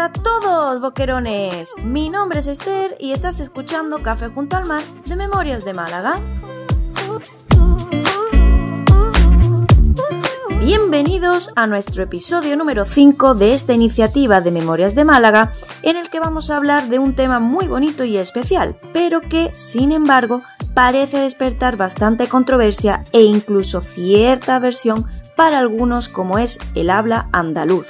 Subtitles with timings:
[0.00, 1.74] A todos, boquerones.
[1.84, 6.20] Mi nombre es Esther y estás escuchando Café junto al mar de Memorias de Málaga.
[10.72, 15.52] Bienvenidos a nuestro episodio número 5 de esta iniciativa de Memorias de Málaga,
[15.82, 19.50] en el que vamos a hablar de un tema muy bonito y especial, pero que,
[19.54, 20.42] sin embargo,
[20.72, 27.88] parece despertar bastante controversia e incluso cierta aversión para algunos como es el habla andaluz.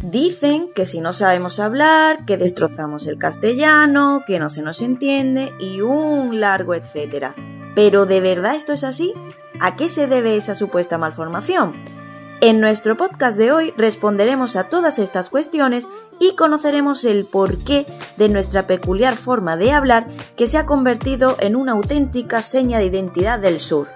[0.00, 5.52] Dicen que si no sabemos hablar, que destrozamos el castellano, que no se nos entiende
[5.60, 7.34] y un largo etcétera.
[7.74, 9.14] ¿Pero de verdad esto es así?
[9.60, 11.74] ¿A qué se debe esa supuesta malformación?
[12.42, 15.88] En nuestro podcast de hoy responderemos a todas estas cuestiones
[16.18, 21.54] y conoceremos el porqué de nuestra peculiar forma de hablar que se ha convertido en
[21.54, 23.88] una auténtica seña de identidad del sur.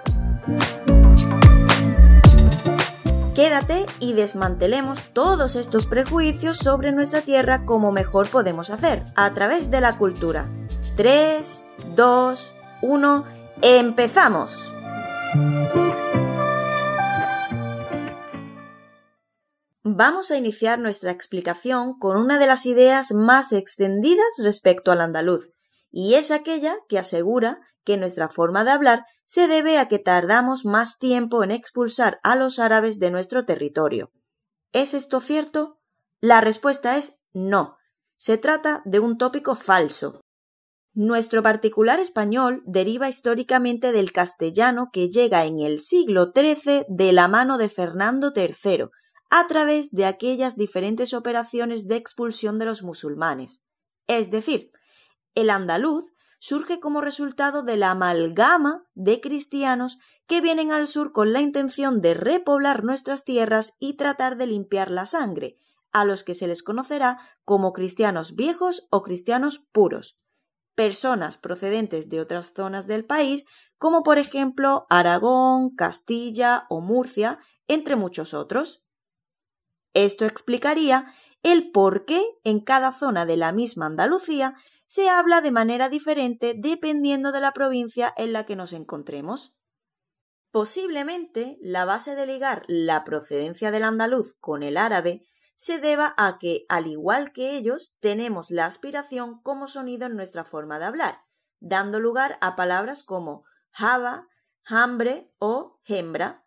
[3.33, 9.71] Quédate y desmantelemos todos estos prejuicios sobre nuestra tierra como mejor podemos hacer, a través
[9.71, 10.47] de la cultura.
[10.95, 14.61] 3, 2, 1 ¡Empezamos!
[19.83, 25.51] Vamos a iniciar nuestra explicación con una de las ideas más extendidas respecto al andaluz,
[25.89, 30.65] y es aquella que asegura que nuestra forma de hablar se debe a que tardamos
[30.65, 34.11] más tiempo en expulsar a los árabes de nuestro territorio.
[34.73, 35.79] ¿Es esto cierto?
[36.19, 37.77] La respuesta es no.
[38.17, 40.24] Se trata de un tópico falso.
[40.97, 47.27] Nuestro particular español deriva históricamente del castellano que llega en el siglo XIII de la
[47.27, 48.85] mano de Fernando III,
[49.29, 53.61] a través de aquellas diferentes operaciones de expulsión de los musulmanes.
[54.07, 54.71] Es decir,
[55.33, 56.05] el andaluz
[56.39, 61.99] surge como resultado de la amalgama de cristianos que vienen al sur con la intención
[61.99, 65.57] de repoblar nuestras tierras y tratar de limpiar la sangre,
[65.91, 70.17] a los que se les conocerá como cristianos viejos o cristianos puros
[70.75, 73.45] personas procedentes de otras zonas del país,
[73.77, 78.83] como por ejemplo Aragón, Castilla o Murcia, entre muchos otros.
[79.93, 81.05] Esto explicaría
[81.41, 86.53] el por qué en cada zona de la misma Andalucía se habla de manera diferente
[86.55, 89.55] dependiendo de la provincia en la que nos encontremos.
[90.51, 96.37] Posiblemente la base de ligar la procedencia del andaluz con el árabe se deba a
[96.39, 101.21] que, al igual que ellos, tenemos la aspiración como sonido en nuestra forma de hablar,
[101.59, 104.27] dando lugar a palabras como java,
[104.65, 106.45] hambre o hembra.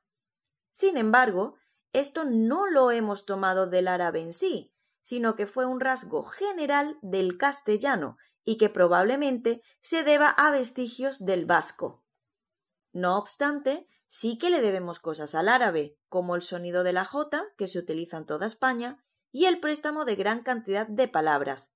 [0.71, 1.57] Sin embargo,
[1.93, 6.99] esto no lo hemos tomado del árabe en sí, sino que fue un rasgo general
[7.01, 12.05] del castellano y que probablemente se deba a vestigios del vasco.
[12.93, 17.45] No obstante, sí que le debemos cosas al árabe, como el sonido de la J,
[17.57, 21.75] que se utiliza en toda España, y el préstamo de gran cantidad de palabras.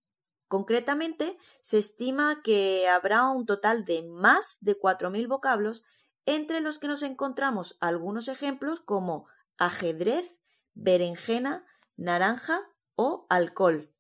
[0.49, 5.83] Concretamente, se estima que habrá un total de más de 4.000 vocablos,
[6.27, 9.27] entre los que nos encontramos algunos ejemplos como
[9.59, 10.41] ajedrez,
[10.75, 11.65] berenjena,
[11.97, 12.61] naranja
[12.95, 13.92] o alcohol.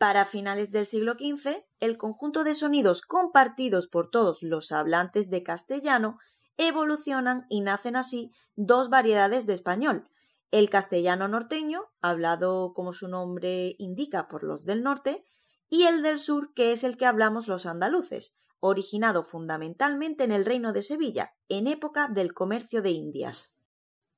[0.00, 5.42] Para finales del siglo XV, el conjunto de sonidos compartidos por todos los hablantes de
[5.42, 6.18] castellano
[6.56, 10.08] evolucionan y nacen así dos variedades de español,
[10.52, 15.22] el castellano norteño, hablado como su nombre indica por los del norte,
[15.68, 20.46] y el del sur, que es el que hablamos los andaluces, originado fundamentalmente en el
[20.46, 23.52] reino de Sevilla, en época del comercio de Indias.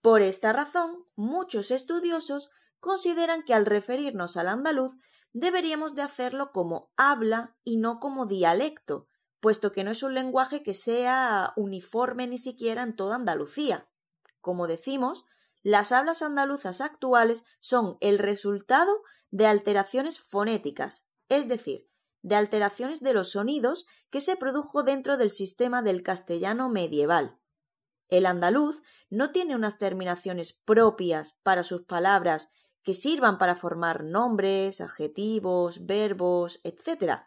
[0.01, 4.97] Por esta razón, muchos estudiosos consideran que al referirnos al andaluz
[5.33, 9.09] deberíamos de hacerlo como habla y no como dialecto,
[9.41, 13.89] puesto que no es un lenguaje que sea uniforme ni siquiera en toda Andalucía.
[14.41, 15.25] Como decimos,
[15.63, 21.89] las hablas andaluzas actuales son el resultado de alteraciones fonéticas, es decir,
[22.23, 27.39] de alteraciones de los sonidos que se produjo dentro del sistema del castellano medieval.
[28.09, 32.51] El andaluz no tiene unas terminaciones propias para sus palabras
[32.83, 37.23] que sirvan para formar nombres, adjetivos, verbos, etc.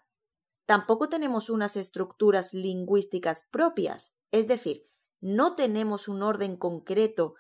[0.66, 4.90] Tampoco tenemos unas estructuras lingüísticas propias, es decir,
[5.22, 7.36] no tenemos un orden concreto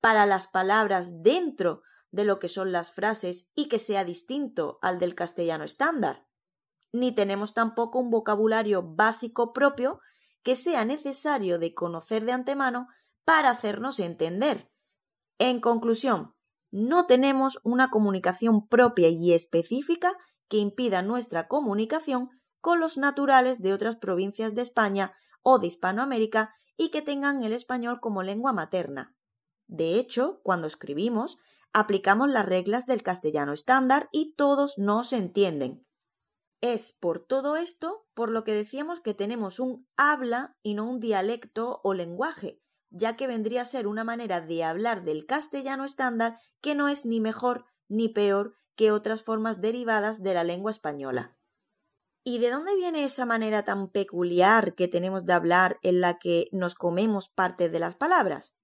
[0.00, 1.82] para las palabras dentro
[2.12, 6.26] de lo que son las frases y que sea distinto al del castellano estándar.
[6.92, 10.00] Ni tenemos tampoco un vocabulario básico propio
[10.42, 12.88] que sea necesario de conocer de antemano
[13.24, 14.70] para hacernos entender.
[15.38, 16.35] En conclusión,
[16.76, 20.12] no tenemos una comunicación propia y específica
[20.46, 22.28] que impida nuestra comunicación
[22.60, 27.54] con los naturales de otras provincias de España o de Hispanoamérica y que tengan el
[27.54, 29.16] español como lengua materna.
[29.66, 31.38] De hecho, cuando escribimos,
[31.72, 35.86] aplicamos las reglas del castellano estándar y todos nos entienden.
[36.60, 41.00] Es por todo esto por lo que decíamos que tenemos un habla y no un
[41.00, 46.38] dialecto o lenguaje, ya que vendría a ser una manera de hablar del castellano estándar
[46.60, 51.36] que no es ni mejor ni peor que otras formas derivadas de la lengua española.
[52.24, 56.48] ¿Y de dónde viene esa manera tan peculiar que tenemos de hablar en la que
[56.50, 58.54] nos comemos parte de las palabras?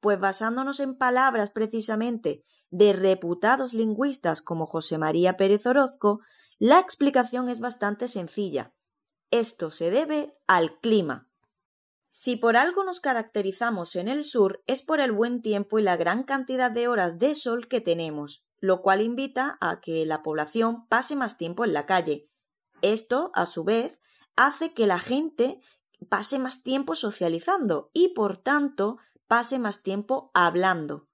[0.00, 6.20] Pues basándonos en palabras precisamente de reputados lingüistas como José María Pérez Orozco,
[6.58, 8.74] la explicación es bastante sencilla.
[9.30, 11.25] Esto se debe al clima.
[12.18, 15.98] Si por algo nos caracterizamos en el sur es por el buen tiempo y la
[15.98, 20.86] gran cantidad de horas de sol que tenemos, lo cual invita a que la población
[20.86, 22.30] pase más tiempo en la calle,
[22.80, 24.00] esto, a su vez,
[24.34, 25.60] hace que la gente
[26.08, 28.96] pase más tiempo socializando y, por tanto,
[29.26, 31.10] pase más tiempo hablando.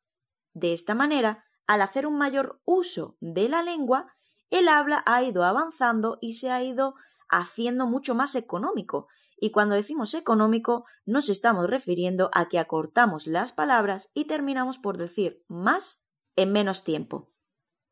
[0.54, 4.14] De esta manera, al hacer un mayor uso de la lengua,
[4.50, 6.94] el habla ha ido avanzando y se ha ido
[7.28, 9.08] haciendo mucho más económico.
[9.44, 14.98] Y cuando decimos económico, nos estamos refiriendo a que acortamos las palabras y terminamos por
[14.98, 16.00] decir más
[16.36, 17.32] en menos tiempo.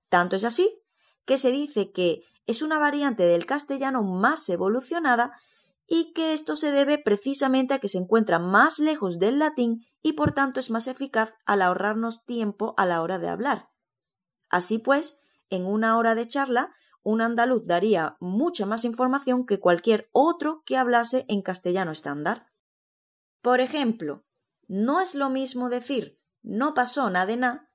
[0.08, 0.80] Tanto es así
[1.24, 5.32] que se dice que es una variante del castellano más evolucionada
[5.88, 10.12] y que esto se debe precisamente a que se encuentra más lejos del latín y
[10.12, 13.70] por tanto es más eficaz al ahorrarnos tiempo a la hora de hablar.
[14.50, 15.18] Así pues,
[15.48, 20.76] en una hora de charla, un andaluz daría mucha más información que cualquier otro que
[20.76, 22.46] hablase en castellano estándar.
[23.40, 24.24] Por ejemplo,
[24.68, 27.70] no es lo mismo decir no pasó nada de nada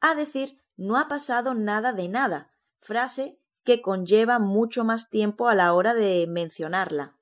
[0.00, 5.54] a decir no ha pasado nada de nada, frase que conlleva mucho más tiempo a
[5.54, 7.17] la hora de mencionarla.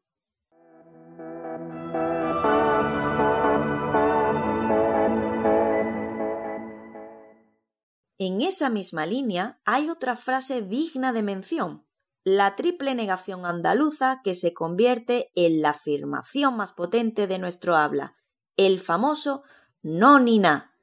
[8.19, 11.87] En esa misma línea hay otra frase digna de mención,
[12.25, 18.17] la triple negación andaluza que se convierte en la afirmación más potente de nuestro habla,
[18.57, 19.43] el famoso
[19.83, 20.77] no ni na,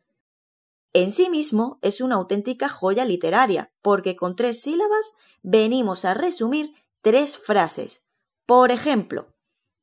[0.94, 6.72] en sí mismo es una auténtica joya literaria, porque con tres sílabas venimos a resumir
[7.02, 8.08] tres frases.
[8.46, 9.34] Por ejemplo,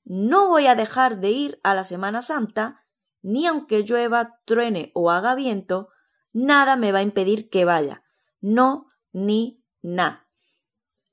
[0.04, 2.86] no voy a dejar de ir a la Semana Santa,
[3.22, 5.88] ni aunque llueva, truene o haga viento,
[6.32, 8.02] nada me va a impedir que vaya.
[8.40, 10.28] No, ni, na.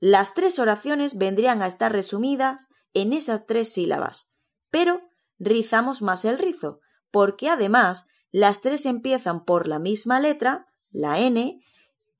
[0.00, 4.30] Las tres oraciones vendrían a estar resumidas en esas tres sílabas,
[4.70, 5.02] pero
[5.38, 6.80] rizamos más el rizo,
[7.10, 11.60] porque además las tres empiezan por la misma letra, la N,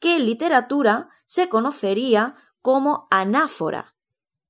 [0.00, 3.94] que en literatura se conocería como anáfora.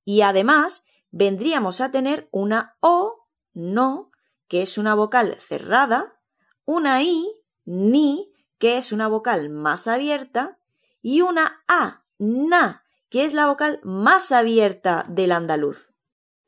[0.05, 4.11] Y además vendríamos a tener una O, no,
[4.47, 6.19] que es una vocal cerrada,
[6.65, 7.31] una I,
[7.65, 8.28] ni,
[8.59, 10.59] que es una vocal más abierta,
[11.01, 15.89] y una A, na, que es la vocal más abierta del andaluz.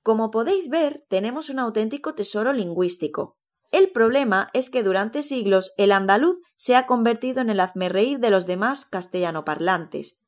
[0.03, 3.37] Como podéis ver, tenemos un auténtico tesoro lingüístico,
[3.71, 8.29] el problema es que durante siglos el andaluz se ha convertido en el hazmerreír de
[8.29, 10.19] los demás castellanoparlantes.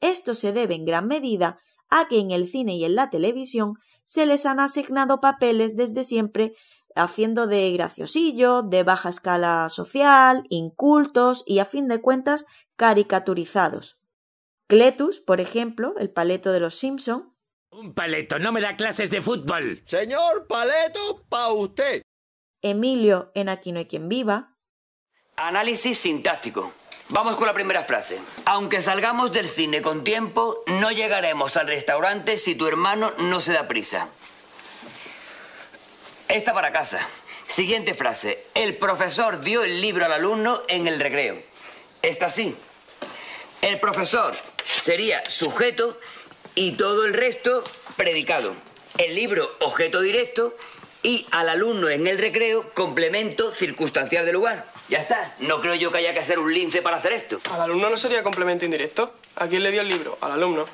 [0.00, 3.78] Esto se debe en gran medida a que en el cine y en la televisión
[4.04, 6.54] se les han asignado papeles desde siempre
[6.96, 13.98] haciendo de graciosillo, de baja escala social, incultos y a fin de cuentas caricaturizados.
[14.66, 17.34] Cletus, por ejemplo, el paleto de los Simpson.
[17.72, 19.82] Un paleto, no me da clases de fútbol.
[19.86, 22.02] Señor paleto, pa' usted.
[22.62, 24.56] Emilio en Aquí no hay quien viva.
[25.36, 26.72] Análisis sintáctico.
[27.08, 28.20] Vamos con la primera frase.
[28.44, 33.52] Aunque salgamos del cine con tiempo, no llegaremos al restaurante si tu hermano no se
[33.52, 34.10] da prisa.
[36.30, 37.00] Esta para casa.
[37.48, 38.44] Siguiente frase.
[38.54, 41.42] El profesor dio el libro al alumno en el recreo.
[42.02, 42.54] Esta sí.
[43.62, 45.98] El profesor sería sujeto
[46.54, 47.64] y todo el resto
[47.96, 48.54] predicado.
[48.96, 50.56] El libro objeto directo
[51.02, 54.66] y al alumno en el recreo complemento circunstancial del lugar.
[54.88, 55.34] Ya está.
[55.40, 57.40] No creo yo que haya que hacer un lince para hacer esto.
[57.50, 59.14] ¿Al alumno no sería complemento indirecto?
[59.34, 60.16] ¿A quién le dio el libro?
[60.20, 60.64] Al alumno.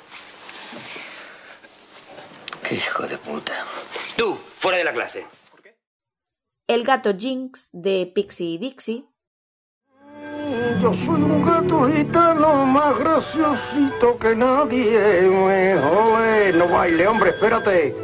[2.63, 3.65] Qué hijo de puta.
[4.17, 5.27] Tú, fuera de la clase.
[6.69, 9.05] El gato Jinx de Pixie y Dixie.
[10.83, 15.79] Yo soy un gato gitano más graciosito que nadie.
[15.81, 17.95] Joder, no baile, hombre, espérate.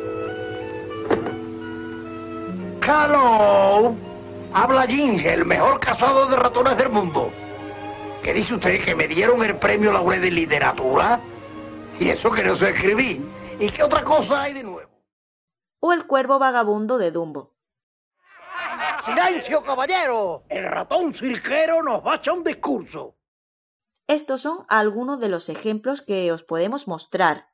[2.87, 3.97] Hello.
[4.52, 7.33] Habla Ginge, el mejor cazador de ratones del mundo.
[8.23, 8.85] ¿Qué dice usted?
[8.85, 11.21] ¿Que me dieron el premio Laurel de Literatura?
[11.99, 13.28] Y eso que no sé escribir.
[13.59, 14.88] ¿Y qué otra cosa hay de nuevo?
[15.81, 17.51] O el cuervo vagabundo de Dumbo.
[19.04, 20.44] ¡Silencio, caballero!
[20.49, 23.16] El ratón cirquero nos va a echar un discurso.
[24.06, 27.49] Estos son algunos de los ejemplos que os podemos mostrar.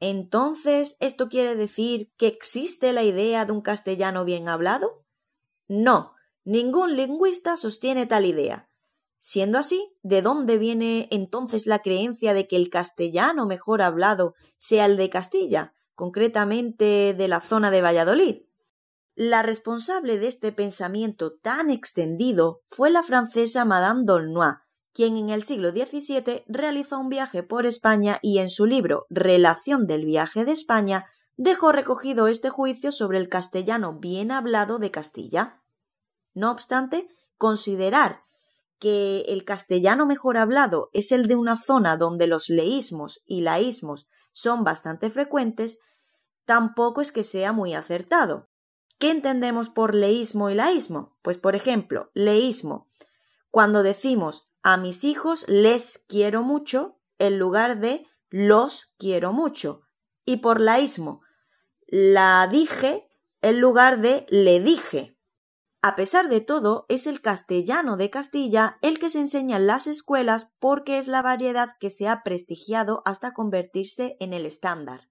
[0.00, 5.04] Entonces, ¿esto quiere decir que existe la idea de un castellano bien hablado?
[5.66, 8.67] No, ningún lingüista sostiene tal idea.
[9.18, 14.86] Siendo así, ¿de dónde viene entonces la creencia de que el castellano mejor hablado sea
[14.86, 18.42] el de Castilla, concretamente de la zona de Valladolid?
[19.16, 24.54] La responsable de este pensamiento tan extendido fue la francesa Madame d'Aulnoy,
[24.92, 29.88] quien en el siglo XVII realizó un viaje por España y en su libro Relación
[29.88, 31.06] del viaje de España
[31.36, 35.60] dejó recogido este juicio sobre el castellano bien hablado de Castilla.
[36.34, 38.22] No obstante, considerar
[38.78, 44.08] que el castellano mejor hablado es el de una zona donde los leísmos y laísmos
[44.32, 45.80] son bastante frecuentes,
[46.44, 48.48] tampoco es que sea muy acertado.
[48.98, 51.16] ¿Qué entendemos por leísmo y laísmo?
[51.22, 52.88] Pues, por ejemplo, leísmo,
[53.50, 59.82] cuando decimos a mis hijos les quiero mucho en lugar de los quiero mucho.
[60.24, 61.22] Y por laísmo,
[61.86, 63.08] la dije
[63.40, 65.17] en lugar de le dije.
[65.80, 69.86] A pesar de todo, es el castellano de Castilla el que se enseña en las
[69.86, 75.08] escuelas porque es la variedad que se ha prestigiado hasta convertirse en el estándar.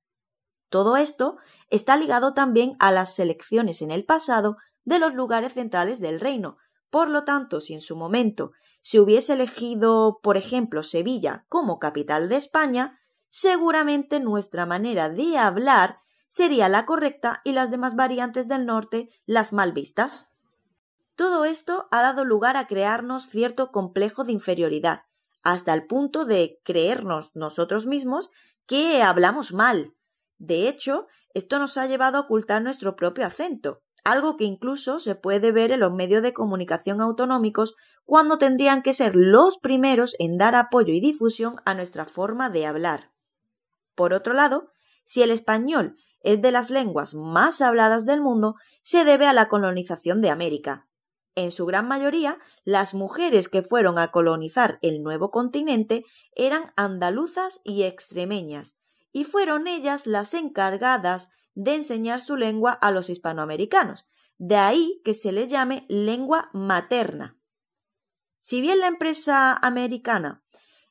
[0.70, 1.38] Todo esto
[1.70, 6.58] está ligado también a las selecciones en el pasado de los lugares centrales del reino.
[6.90, 12.28] Por lo tanto, si en su momento se hubiese elegido, por ejemplo, Sevilla como capital
[12.28, 18.66] de España, seguramente nuestra manera de hablar sería la correcta y las demás variantes del
[18.66, 20.37] norte las mal vistas.
[21.18, 25.06] Todo esto ha dado lugar a crearnos cierto complejo de inferioridad,
[25.42, 28.30] hasta el punto de creernos nosotros mismos
[28.68, 29.96] que hablamos mal.
[30.38, 35.16] De hecho, esto nos ha llevado a ocultar nuestro propio acento, algo que incluso se
[35.16, 37.74] puede ver en los medios de comunicación autonómicos
[38.06, 42.68] cuando tendrían que ser los primeros en dar apoyo y difusión a nuestra forma de
[42.68, 43.12] hablar.
[43.96, 44.70] Por otro lado,
[45.04, 49.48] si el español es de las lenguas más habladas del mundo, se debe a la
[49.48, 50.88] colonización de América.
[51.38, 56.04] En su gran mayoría, las mujeres que fueron a colonizar el nuevo continente
[56.36, 58.80] eran andaluzas y extremeñas,
[59.12, 64.08] y fueron ellas las encargadas de enseñar su lengua a los hispanoamericanos,
[64.40, 67.38] de ahí que se le llame lengua materna.
[68.40, 70.44] Si bien la empresa americana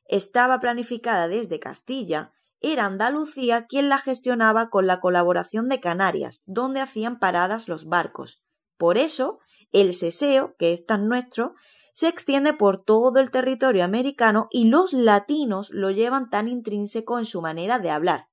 [0.05, 6.79] estaba planificada desde Castilla, era Andalucía quien la gestionaba con la colaboración de Canarias, donde
[6.79, 8.41] hacían paradas los barcos.
[8.77, 9.39] Por eso,
[9.71, 11.55] el seseo, que es tan nuestro,
[11.93, 17.25] se extiende por todo el territorio americano y los latinos lo llevan tan intrínseco en
[17.25, 18.27] su manera de hablar.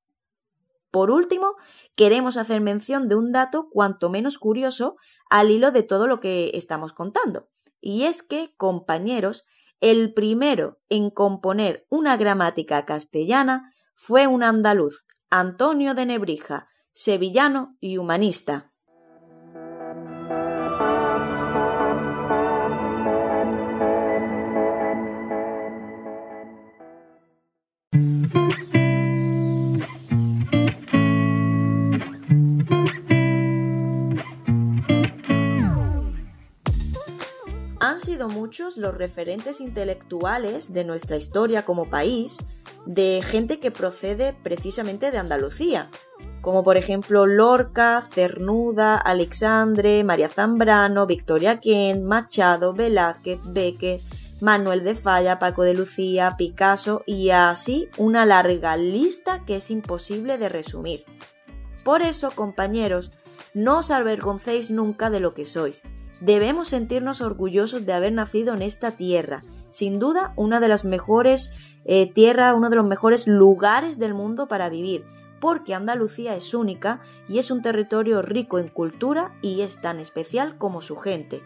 [0.91, 1.57] Por último,
[1.97, 4.97] queremos hacer mención de un dato cuanto menos curioso
[5.31, 7.49] al hilo de todo lo que estamos contando.
[7.81, 9.45] Y es que, compañeros,
[9.81, 17.97] el primero en componer una gramática castellana fue un andaluz, Antonio de Nebrija, sevillano y
[17.97, 18.74] humanista.
[38.59, 42.39] Los referentes intelectuales de nuestra historia como país,
[42.87, 45.91] de gente que procede precisamente de Andalucía,
[46.41, 54.01] como por ejemplo Lorca, Cernuda, Alexandre, María Zambrano, Victoria Kent, Machado, Velázquez, Beque,
[54.41, 60.39] Manuel de Falla, Paco de Lucía, Picasso y así una larga lista que es imposible
[60.39, 61.05] de resumir.
[61.83, 63.11] Por eso, compañeros,
[63.53, 65.83] no os avergoncéis nunca de lo que sois
[66.21, 71.51] Debemos sentirnos orgullosos de haber nacido en esta tierra, sin duda una de las mejores
[71.85, 75.05] eh, tierras, uno de los mejores lugares del mundo para vivir,
[75.41, 80.57] porque Andalucía es única y es un territorio rico en cultura y es tan especial
[80.57, 81.43] como su gente.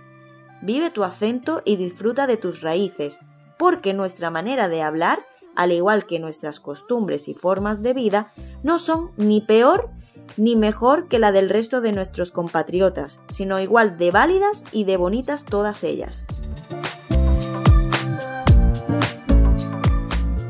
[0.61, 3.21] Vive tu acento y disfruta de tus raíces,
[3.59, 8.33] porque nuestra manera de hablar, al igual que nuestras costumbres y formas de vida,
[8.63, 9.91] no son ni peor
[10.37, 14.97] ni mejor que la del resto de nuestros compatriotas, sino igual de válidas y de
[14.97, 16.25] bonitas todas ellas.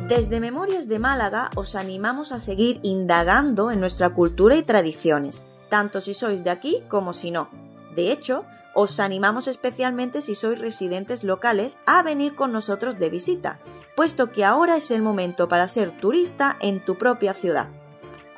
[0.08, 6.00] Desde Memorias de Málaga os animamos a seguir indagando en nuestra cultura y tradiciones, tanto
[6.00, 7.50] si sois de aquí como si no.
[7.94, 13.58] De hecho, os animamos especialmente si sois residentes locales a venir con nosotros de visita,
[13.96, 17.68] puesto que ahora es el momento para ser turista en tu propia ciudad.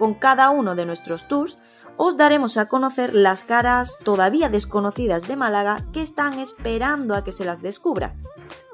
[0.00, 1.59] Con cada uno de nuestros tours
[1.99, 7.33] os daremos a conocer las caras todavía desconocidas de Málaga que están esperando a que
[7.33, 8.16] se las descubra.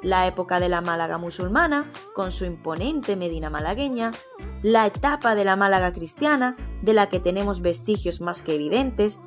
[0.05, 4.13] La época de la Málaga musulmana, con su imponente Medina malagueña,
[4.63, 9.19] la etapa de la Málaga cristiana, de la que tenemos vestigios más que evidentes,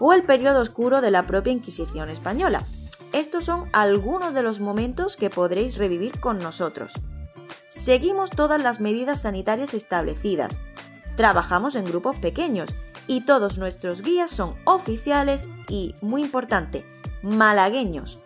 [0.00, 2.64] o el periodo oscuro de la propia Inquisición española.
[3.12, 6.94] Estos son algunos de los momentos que podréis revivir con nosotros.
[7.68, 10.60] Seguimos todas las medidas sanitarias establecidas.
[11.16, 12.74] Trabajamos en grupos pequeños
[13.06, 16.86] y todos nuestros guías son oficiales y, muy importante,
[17.22, 18.20] malagueños.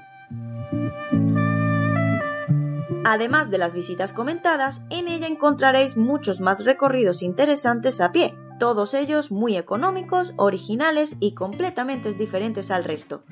[3.04, 8.94] Además de las visitas comentadas, en ella encontraréis muchos más recorridos interesantes a pie, todos
[8.94, 13.22] ellos muy económicos, originales y completamente diferentes al resto.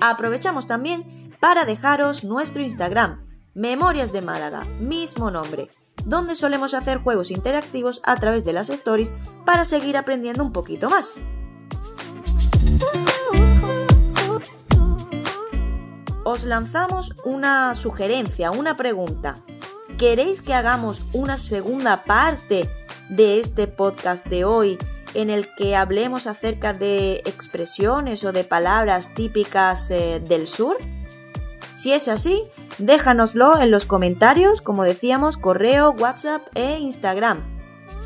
[0.00, 5.68] Aprovechamos también para dejaros nuestro Instagram, Memorias de Málaga, mismo nombre,
[6.04, 9.14] donde solemos hacer juegos interactivos a través de las stories
[9.44, 11.22] para seguir aprendiendo un poquito más.
[16.30, 19.36] os lanzamos una sugerencia, una pregunta.
[19.98, 22.70] ¿Queréis que hagamos una segunda parte
[23.08, 24.78] de este podcast de hoy
[25.14, 30.76] en el que hablemos acerca de expresiones o de palabras típicas eh, del sur?
[31.74, 32.42] Si es así,
[32.78, 37.42] déjanoslo en los comentarios, como decíamos, correo, WhatsApp e Instagram.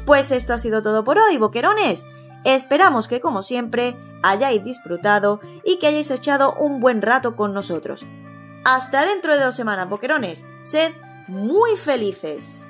[0.07, 2.07] Pues esto ha sido todo por hoy, boquerones.
[2.45, 8.07] Esperamos que, como siempre, hayáis disfrutado y que hayáis echado un buen rato con nosotros.
[8.65, 10.47] Hasta dentro de dos semanas, boquerones.
[10.63, 10.93] Sed
[11.27, 12.67] muy felices.